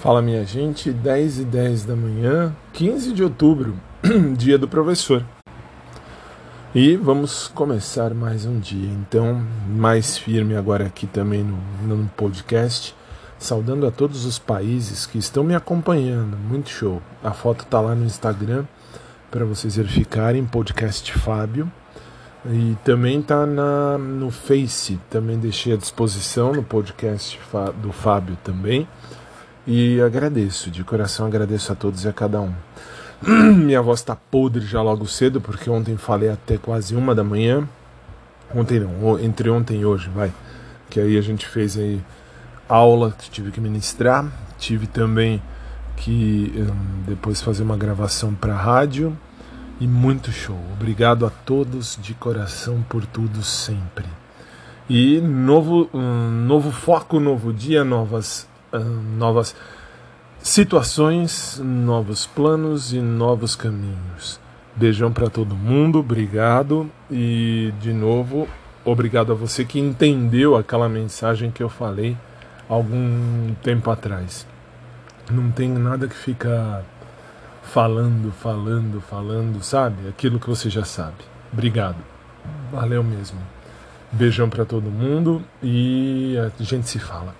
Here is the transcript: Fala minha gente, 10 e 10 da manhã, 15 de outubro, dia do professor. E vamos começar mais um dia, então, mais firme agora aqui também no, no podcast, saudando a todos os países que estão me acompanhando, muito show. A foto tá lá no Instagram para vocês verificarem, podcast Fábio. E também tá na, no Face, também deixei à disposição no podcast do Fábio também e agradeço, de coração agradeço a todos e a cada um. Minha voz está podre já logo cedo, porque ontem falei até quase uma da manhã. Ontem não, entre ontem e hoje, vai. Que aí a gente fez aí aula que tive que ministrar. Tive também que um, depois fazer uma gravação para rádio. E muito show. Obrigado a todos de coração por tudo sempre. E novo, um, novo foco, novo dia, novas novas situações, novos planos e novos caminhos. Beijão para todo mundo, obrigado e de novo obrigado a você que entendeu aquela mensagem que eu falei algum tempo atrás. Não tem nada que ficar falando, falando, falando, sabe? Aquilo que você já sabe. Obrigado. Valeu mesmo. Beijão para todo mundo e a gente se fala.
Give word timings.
Fala 0.00 0.22
minha 0.22 0.44
gente, 0.44 0.92
10 0.92 1.40
e 1.40 1.44
10 1.44 1.84
da 1.84 1.96
manhã, 1.96 2.54
15 2.72 3.12
de 3.12 3.24
outubro, 3.24 3.74
dia 4.38 4.56
do 4.56 4.68
professor. 4.68 5.24
E 6.72 6.94
vamos 6.94 7.48
começar 7.48 8.14
mais 8.14 8.46
um 8.46 8.60
dia, 8.60 8.88
então, 8.92 9.44
mais 9.66 10.16
firme 10.16 10.54
agora 10.54 10.86
aqui 10.86 11.04
também 11.08 11.42
no, 11.42 11.96
no 11.96 12.08
podcast, 12.10 12.94
saudando 13.40 13.88
a 13.88 13.90
todos 13.90 14.24
os 14.24 14.38
países 14.38 15.04
que 15.04 15.18
estão 15.18 15.42
me 15.42 15.56
acompanhando, 15.56 16.36
muito 16.36 16.70
show. 16.70 17.02
A 17.20 17.32
foto 17.32 17.66
tá 17.66 17.80
lá 17.80 17.96
no 17.96 18.04
Instagram 18.04 18.66
para 19.32 19.44
vocês 19.44 19.74
verificarem, 19.74 20.44
podcast 20.44 21.12
Fábio. 21.12 21.68
E 22.46 22.76
também 22.84 23.20
tá 23.20 23.44
na, 23.44 23.98
no 23.98 24.30
Face, 24.30 25.00
também 25.10 25.40
deixei 25.40 25.72
à 25.72 25.76
disposição 25.76 26.52
no 26.52 26.62
podcast 26.62 27.36
do 27.82 27.90
Fábio 27.90 28.38
também 28.44 28.86
e 29.70 30.00
agradeço, 30.00 30.70
de 30.70 30.82
coração 30.82 31.26
agradeço 31.26 31.70
a 31.70 31.74
todos 31.74 32.04
e 32.04 32.08
a 32.08 32.12
cada 32.12 32.40
um. 32.40 32.54
Minha 33.54 33.82
voz 33.82 34.00
está 34.00 34.16
podre 34.16 34.64
já 34.64 34.80
logo 34.80 35.06
cedo, 35.06 35.42
porque 35.42 35.68
ontem 35.68 35.94
falei 35.98 36.30
até 36.30 36.56
quase 36.56 36.96
uma 36.96 37.14
da 37.14 37.22
manhã. 37.22 37.68
Ontem 38.54 38.80
não, 38.80 39.20
entre 39.20 39.50
ontem 39.50 39.82
e 39.82 39.84
hoje, 39.84 40.08
vai. 40.08 40.32
Que 40.88 40.98
aí 40.98 41.18
a 41.18 41.20
gente 41.20 41.46
fez 41.46 41.76
aí 41.76 42.00
aula 42.66 43.12
que 43.12 43.30
tive 43.30 43.50
que 43.50 43.60
ministrar. 43.60 44.24
Tive 44.56 44.86
também 44.86 45.42
que 45.98 46.50
um, 46.56 47.02
depois 47.06 47.42
fazer 47.42 47.62
uma 47.62 47.76
gravação 47.76 48.34
para 48.34 48.54
rádio. 48.54 49.14
E 49.78 49.86
muito 49.86 50.32
show. 50.32 50.58
Obrigado 50.72 51.26
a 51.26 51.30
todos 51.30 51.98
de 52.00 52.14
coração 52.14 52.82
por 52.88 53.04
tudo 53.04 53.42
sempre. 53.42 54.06
E 54.88 55.20
novo, 55.20 55.90
um, 55.92 56.30
novo 56.46 56.70
foco, 56.70 57.20
novo 57.20 57.52
dia, 57.52 57.84
novas 57.84 58.48
novas 58.72 59.54
situações, 60.40 61.60
novos 61.62 62.26
planos 62.26 62.92
e 62.92 63.00
novos 63.00 63.56
caminhos. 63.56 64.40
Beijão 64.76 65.12
para 65.12 65.28
todo 65.28 65.54
mundo, 65.54 65.98
obrigado 65.98 66.90
e 67.10 67.72
de 67.80 67.92
novo 67.92 68.48
obrigado 68.84 69.32
a 69.32 69.34
você 69.34 69.64
que 69.64 69.78
entendeu 69.78 70.56
aquela 70.56 70.88
mensagem 70.88 71.50
que 71.50 71.62
eu 71.62 71.68
falei 71.68 72.16
algum 72.68 73.54
tempo 73.62 73.90
atrás. 73.90 74.46
Não 75.30 75.50
tem 75.50 75.68
nada 75.68 76.08
que 76.08 76.14
ficar 76.14 76.82
falando, 77.62 78.32
falando, 78.32 79.00
falando, 79.00 79.62
sabe? 79.62 80.08
Aquilo 80.08 80.40
que 80.40 80.48
você 80.48 80.70
já 80.70 80.84
sabe. 80.84 81.16
Obrigado. 81.52 81.98
Valeu 82.72 83.02
mesmo. 83.02 83.38
Beijão 84.10 84.48
para 84.48 84.64
todo 84.64 84.90
mundo 84.90 85.42
e 85.62 86.34
a 86.38 86.62
gente 86.62 86.88
se 86.88 86.98
fala. 86.98 87.34